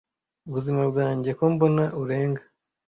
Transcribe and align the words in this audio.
Buzima 0.53 0.81
bwanjye 0.91 1.29
ko 1.37 1.43
mbona 1.53 1.83
urenga 2.01 2.43